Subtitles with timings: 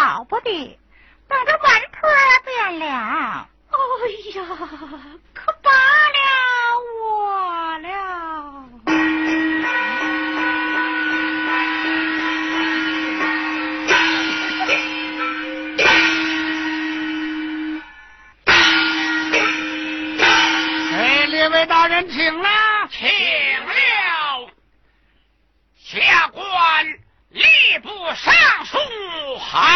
[0.00, 0.78] 了不得，
[1.28, 2.08] 等着碗腿
[2.46, 3.48] 变了。
[3.70, 3.76] 哎
[4.34, 4.40] 呀，
[5.34, 6.18] 可罢了
[7.04, 7.86] 我了。
[20.92, 22.48] 哎，列位大人，请了。
[22.90, 24.50] 请了，
[25.76, 26.42] 下官
[27.32, 28.78] 吏部尚书
[29.36, 29.68] 韩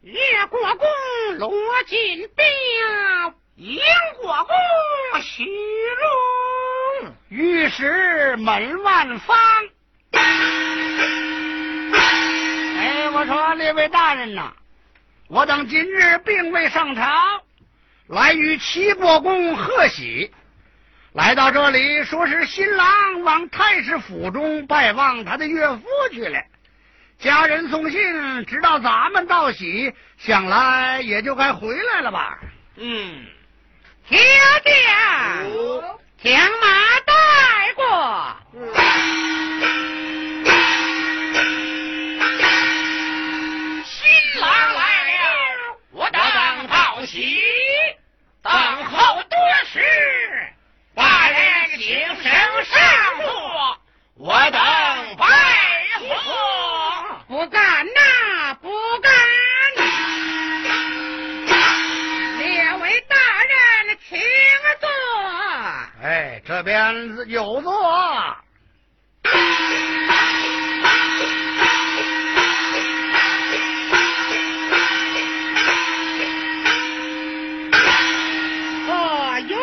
[0.00, 0.88] 愈，越国公
[1.38, 1.52] 罗
[1.86, 2.44] 金彪，
[3.54, 3.80] 英
[4.20, 4.56] 国公
[5.22, 9.38] 徐龙，御史门万方。
[10.10, 10.20] 哎，
[13.14, 14.52] 我说列位大人呐，
[15.28, 17.44] 我等今日并未上朝，
[18.08, 20.34] 来与齐国公贺喜。
[21.12, 26.40] 来到这里，说是新郎往太师府中拜望他的岳父去了。
[27.18, 32.38] 家人送信，知道咱们道喜，想来也就该回来了吧。
[32.76, 33.26] 嗯，
[34.08, 34.16] 小
[34.64, 34.72] 将
[36.22, 37.12] 将马带
[37.74, 38.36] 过。
[43.84, 46.20] 新郎来了，我等
[46.68, 47.36] 道喜，
[48.42, 48.52] 等
[48.84, 49.36] 候多
[49.66, 49.80] 时。
[51.80, 52.78] 请升上
[53.22, 53.78] 座，
[54.18, 54.60] 我等
[55.16, 55.24] 拜
[55.98, 56.04] 贺。
[57.26, 58.68] 不敢呐，不
[59.00, 59.10] 敢！
[62.38, 64.20] 列位大人，请
[64.78, 64.86] 坐。
[66.02, 67.72] 哎，这边有座。
[78.92, 79.58] 哦，院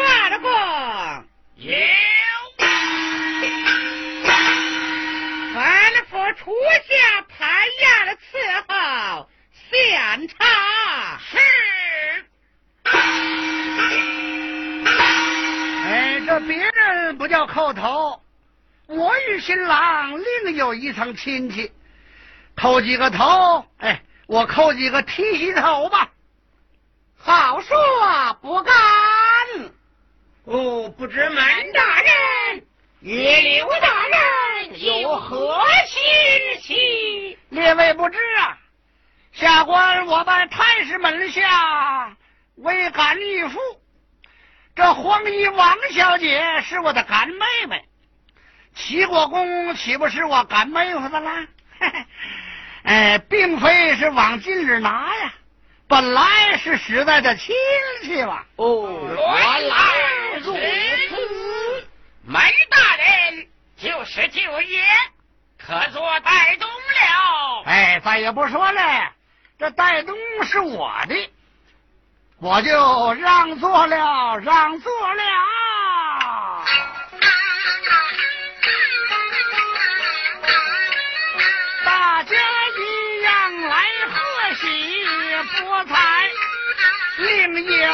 [6.48, 6.54] 吩咐初
[6.88, 9.28] 下排宴的伺候，
[9.70, 11.20] 献茶。
[11.20, 11.38] 是
[15.86, 18.22] 哎，这别人不叫叩头，
[18.88, 21.70] 我与新郎另有一层亲戚，
[22.56, 26.10] 叩几个头，哎，我叩几个剃须头吧。
[27.18, 28.74] 好说不敢。
[30.46, 32.66] 哦，不知满大人
[33.02, 34.18] 与刘大人
[35.02, 37.38] 有何亲戚？
[37.50, 38.58] 列位不知啊，
[39.32, 42.16] 下官我拜太师门下
[42.56, 43.60] 为干义父，
[44.76, 47.86] 这黄衣王小姐是我的干妹妹，
[48.76, 51.48] 齐国公岂不是我干妹夫的啦？
[52.84, 55.34] 哎，并非是往近日拿呀，
[55.88, 57.56] 本来是实在的亲
[58.04, 58.44] 戚嘛。
[58.56, 59.76] 哦，原来
[60.42, 60.60] 如此。
[62.24, 64.84] 梅大人就是舅爷，
[65.60, 67.64] 可做带东了。
[67.66, 69.12] 哎，再也不说了，
[69.60, 71.32] 这带东是我的，
[72.40, 75.24] 我就让座了，让座了。
[81.86, 85.06] 大家一样来贺喜，
[85.62, 86.30] 博彩
[87.18, 87.88] 另有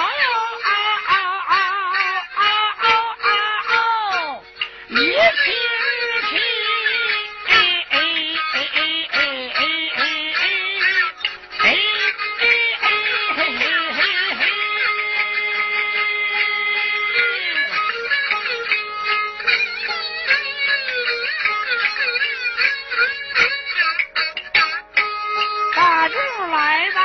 [26.52, 26.98] 来的，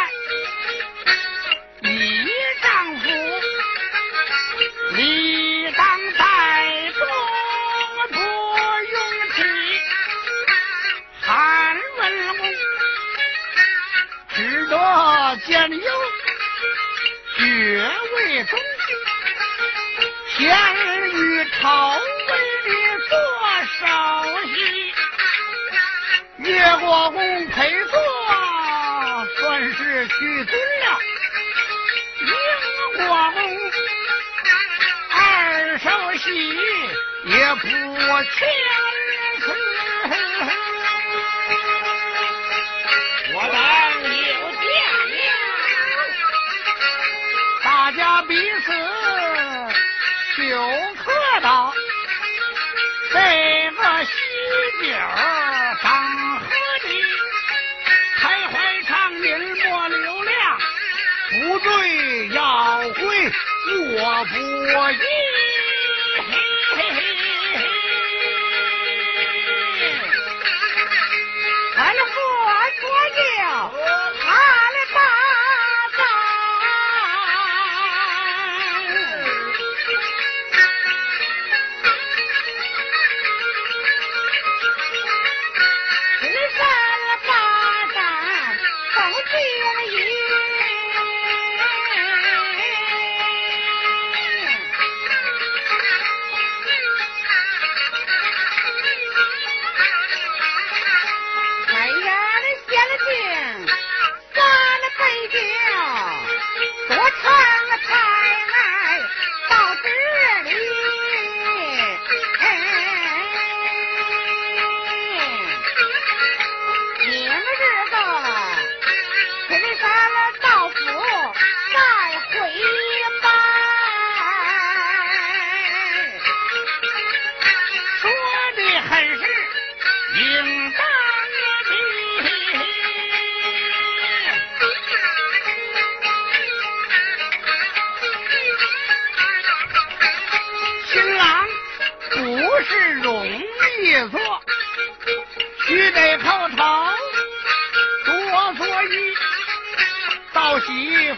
[1.82, 1.90] 你
[2.62, 3.06] 丈夫，
[4.96, 5.86] 理当
[6.18, 6.20] 在
[6.92, 7.00] 中
[8.10, 8.16] 不
[8.84, 8.96] 用
[9.34, 9.36] 气。
[11.20, 12.02] 韩文
[12.38, 12.40] 公
[14.34, 14.74] 只得
[15.46, 15.78] 兼优，
[17.36, 17.42] 爵
[18.16, 18.58] 位中，
[20.36, 20.38] 先
[21.10, 21.16] 于
[21.60, 21.60] 朝
[21.96, 21.98] 为
[22.64, 22.68] 里
[23.08, 23.12] 做
[23.78, 23.82] 首
[24.46, 24.56] 席。
[26.38, 27.18] 岳国公
[27.48, 27.84] 陪
[36.30, 36.38] 你
[37.30, 38.48] 也不谦
[39.40, 39.46] 辞。
[43.34, 43.56] 我等
[44.12, 44.66] 有见
[45.10, 45.20] 了。
[47.64, 48.72] 大家彼此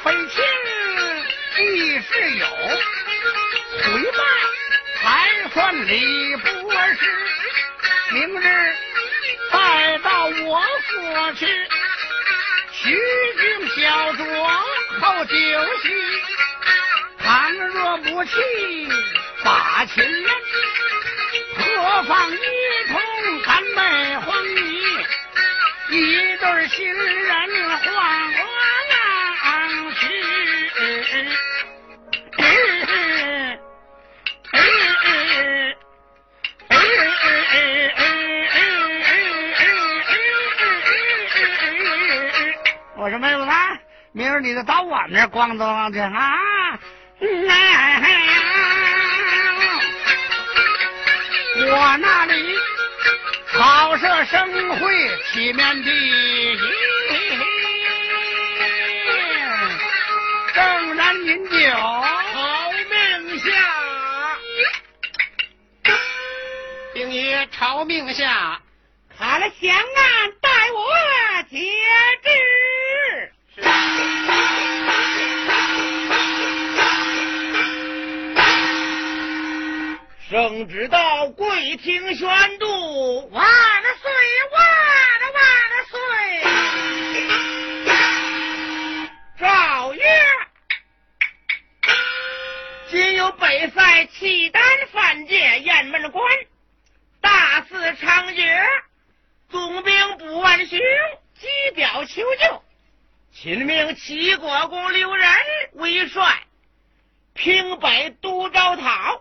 [0.02, 0.42] 非亲
[1.59, 2.47] 亦是友，
[3.85, 4.19] 回拜
[5.02, 6.60] 还算礼不？
[45.41, 46.79] 光东的啊，
[51.57, 52.59] 我那里
[53.47, 55.91] 好设生会体面的，
[60.53, 63.51] 正然饮酒，好命下，
[66.93, 68.60] 并以朝命下，
[80.61, 83.43] 圣旨到贵厅宣读，万
[84.02, 84.12] 岁
[84.52, 84.61] 万
[85.33, 85.43] 万
[85.88, 85.97] 岁！
[89.38, 90.02] 诏曰：
[92.90, 94.62] 今有北塞契丹
[94.93, 96.23] 犯界雁门关，
[97.23, 98.45] 大肆猖獗，
[99.49, 100.79] 总兵卜万雄
[101.38, 102.62] 急表求救，
[103.33, 105.26] 秦命齐国公刘仁
[105.73, 106.43] 为帅，
[107.33, 109.20] 平北都招讨。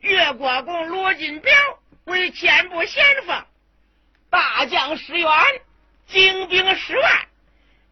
[0.00, 1.52] 越国公罗金彪
[2.04, 3.44] 为前部先锋，
[4.30, 5.30] 大将石元，
[6.06, 7.26] 精兵十万。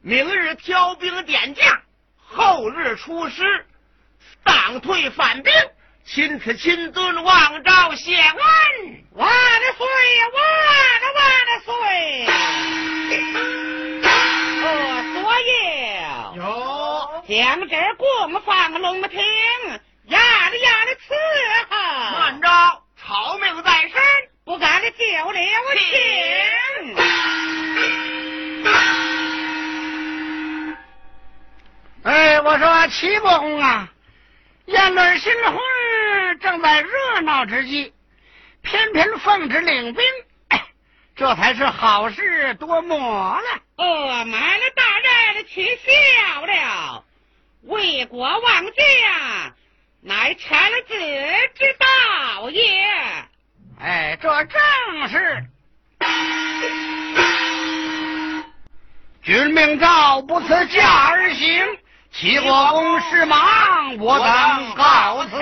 [0.01, 1.83] 明日调兵点将，
[2.17, 3.67] 后日出师，
[4.45, 5.53] 当退反兵，
[6.05, 8.37] 钦此亲尊望召谢恩。
[9.13, 9.29] 万
[9.77, 9.87] 岁！
[10.35, 10.43] 万
[11.15, 12.27] 万岁！
[14.67, 14.67] 我
[15.15, 15.53] 所有
[16.37, 16.43] 有
[17.27, 19.19] 将这供放龙庭。
[20.09, 21.15] 呀的呀的伺
[21.71, 21.74] 候，
[24.45, 26.95] 不敢的救了我情。
[32.03, 33.89] 哎，我说齐国公啊，
[34.67, 35.59] 言论新婚
[36.41, 37.95] 正在热闹之际，
[38.61, 40.05] 偏偏奉旨领兵，
[40.49, 40.63] 哎，
[41.17, 43.63] 这才是好事多磨了。
[43.77, 47.03] 呃，满了大人取笑了，
[47.63, 49.55] 为国王家。
[50.03, 50.95] 乃臣子
[51.55, 52.85] 之道也。
[53.81, 55.45] 哎，这正是。
[59.23, 61.65] 君命诏不辞驾而行，
[62.13, 65.37] 齐国公事忙，我等告辞。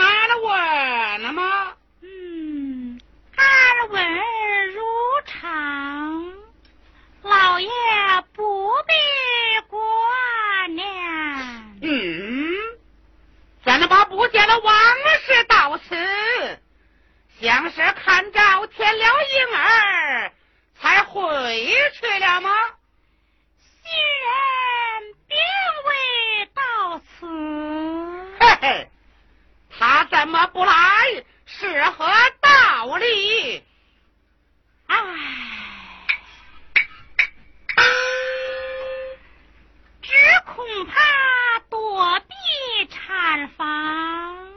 [0.00, 1.72] 俺的问了吗？
[2.02, 3.00] 嗯，
[3.36, 4.82] 耳闻如
[5.26, 6.32] 常，
[7.22, 7.68] 老爷
[8.34, 8.92] 不必
[9.68, 10.86] 挂念。
[11.82, 12.56] 嗯，
[13.64, 14.74] 咱们把不见的往
[15.26, 16.60] 事到此，
[17.40, 20.32] 像是看着添了婴儿
[20.80, 22.50] 才回去了吗？
[23.82, 23.90] 新
[24.24, 25.36] 人并
[25.86, 25.90] 未
[26.54, 27.26] 到此。
[28.40, 28.90] 嘿嘿，
[29.78, 30.72] 他怎么不来？
[31.46, 32.06] 是何
[32.40, 33.62] 道理？
[34.86, 34.96] 唉，
[40.02, 40.12] 只
[40.44, 44.47] 恐怕躲避产房，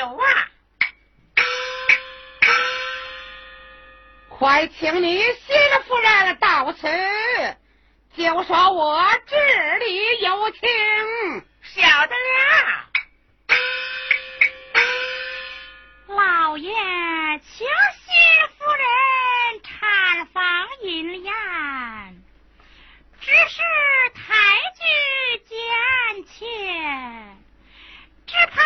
[0.00, 0.48] 有啊，
[4.30, 5.54] 快请你新
[5.86, 6.88] 夫人到此，
[8.16, 9.36] 就说我这
[9.76, 10.60] 里有请。
[11.74, 12.88] 晓得了。
[16.08, 16.72] 老爷，
[17.40, 18.14] 请新
[18.56, 18.86] 夫人
[19.62, 20.42] 产房
[20.80, 21.32] 饮宴，
[23.20, 23.60] 只是
[24.14, 24.22] 抬
[24.78, 24.82] 举
[25.46, 25.58] 见
[26.24, 26.46] 妾，
[28.26, 28.62] 只怕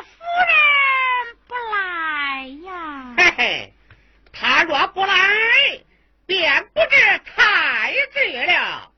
[0.00, 0.08] 夫
[0.48, 0.56] 人
[1.46, 3.14] 不来呀。
[3.18, 3.72] 嘿嘿，
[4.68, 5.16] 若不来，
[6.26, 8.92] 便不知抬举了。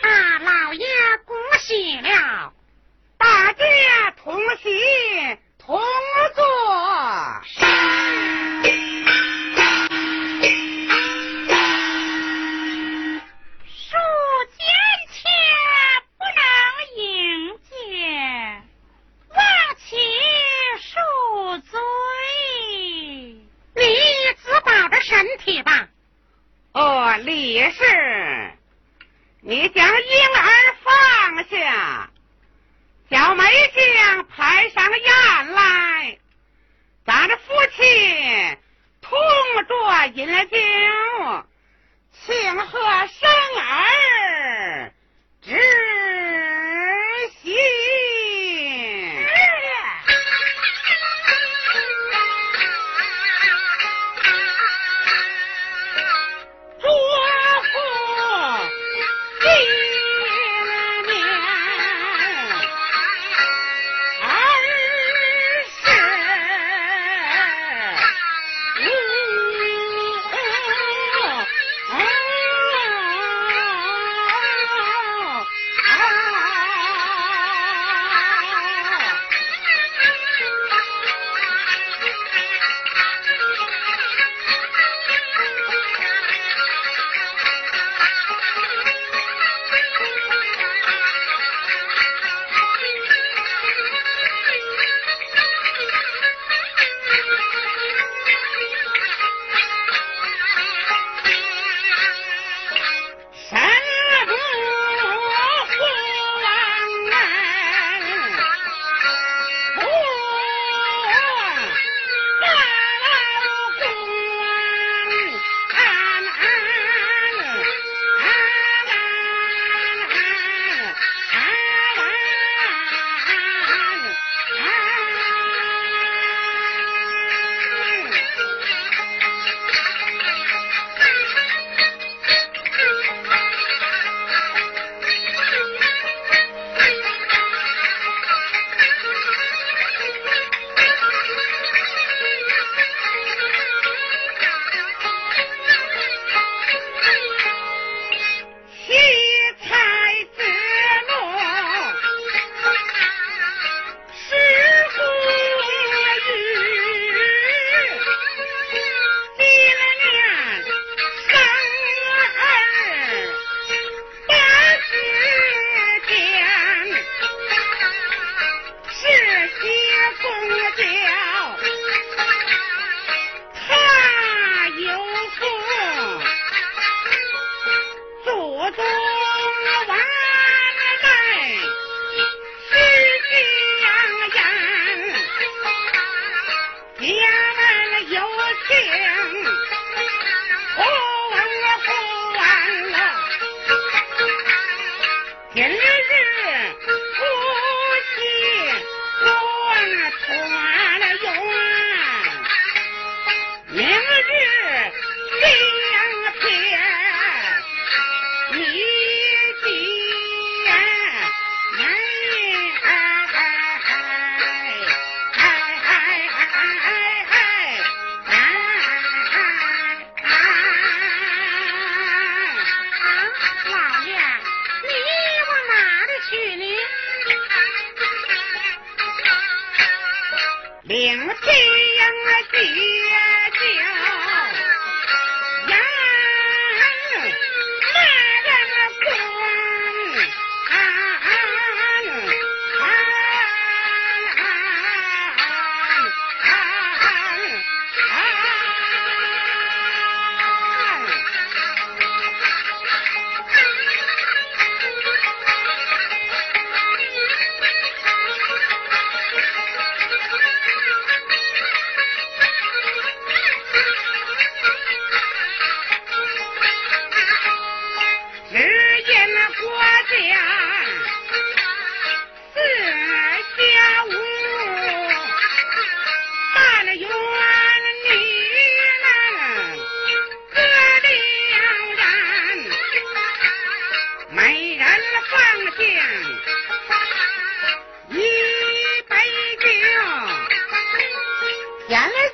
[0.00, 0.86] 大，老爷
[1.26, 2.54] 恭喜了！
[3.18, 4.70] 大家同喜
[5.58, 5.78] 同
[27.52, 28.52] 也是，
[29.40, 29.94] 你将婴
[30.36, 32.10] 儿放下，
[33.10, 36.18] 小梅将派上宴来，
[37.04, 37.42] 咱这夫
[37.76, 38.58] 妻
[39.00, 39.18] 同
[39.66, 40.56] 桌饮酒，
[42.12, 44.92] 庆贺生儿
[45.42, 45.56] 之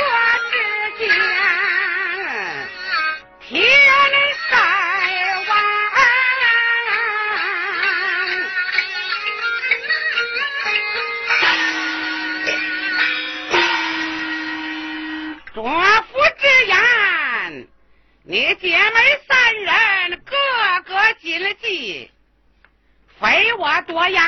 [0.00, 0.04] 我
[0.50, 1.08] 只见
[3.40, 3.50] 天
[4.50, 4.54] 在
[5.48, 5.50] 望，
[15.54, 16.76] 主夫之言，
[18.22, 18.96] 你姐妹
[19.26, 19.68] 三人
[20.24, 20.36] 个
[20.84, 22.10] 个进了计，
[23.18, 24.22] 非我多言，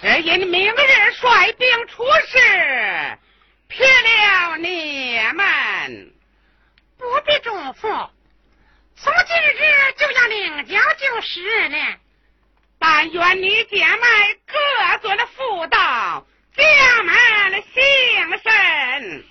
[0.00, 0.76] 只因明日
[1.12, 3.17] 率兵出事。
[3.78, 6.12] 谢了你们，
[6.98, 7.50] 不必嘱
[7.80, 8.10] 咐。
[8.96, 11.96] 从今日就要领教就是了。
[12.80, 16.26] 但愿你姐妹各做了妇道，
[16.56, 19.24] 家门兴盛。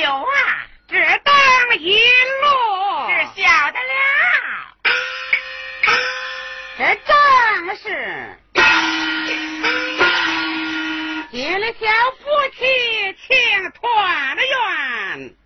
[0.00, 0.94] 有啊，只
[1.24, 1.34] 当
[1.78, 2.46] 一路，
[3.10, 3.92] 是晓得了。
[6.78, 7.12] 这正
[7.76, 7.84] 是
[11.30, 12.24] 结了小夫
[12.56, 12.64] 妻，
[13.28, 15.36] 情团圆。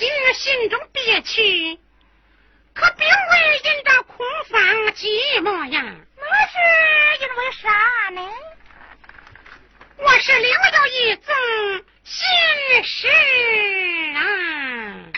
[0.00, 1.78] 今日心中憋屈
[2.72, 4.58] 可并未因着空房
[4.94, 5.94] 寂寞呀。
[6.16, 6.56] 那是
[7.20, 7.68] 因为啥
[8.14, 8.20] 呢？
[9.98, 11.34] 我是留有一种
[12.02, 12.26] 心
[12.82, 13.08] 事
[14.16, 15.12] 啊。